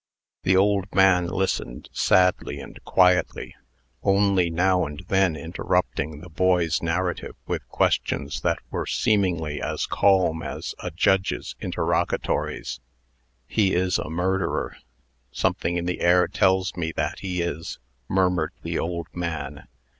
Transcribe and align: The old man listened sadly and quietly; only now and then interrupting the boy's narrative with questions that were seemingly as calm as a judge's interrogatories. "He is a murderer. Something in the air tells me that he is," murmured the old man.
The 0.41 0.57
old 0.57 0.91
man 0.95 1.27
listened 1.27 1.87
sadly 1.93 2.59
and 2.59 2.83
quietly; 2.85 3.53
only 4.01 4.49
now 4.49 4.83
and 4.83 4.99
then 5.09 5.35
interrupting 5.35 6.21
the 6.21 6.29
boy's 6.29 6.81
narrative 6.81 7.35
with 7.45 7.67
questions 7.67 8.41
that 8.41 8.57
were 8.71 8.87
seemingly 8.87 9.61
as 9.61 9.85
calm 9.85 10.41
as 10.41 10.73
a 10.79 10.89
judge's 10.89 11.53
interrogatories. 11.59 12.79
"He 13.45 13.75
is 13.75 13.99
a 13.99 14.09
murderer. 14.09 14.75
Something 15.31 15.77
in 15.77 15.85
the 15.85 15.99
air 16.01 16.27
tells 16.27 16.75
me 16.75 16.91
that 16.93 17.19
he 17.19 17.43
is," 17.43 17.77
murmured 18.09 18.53
the 18.63 18.79
old 18.79 19.05
man. 19.13 19.67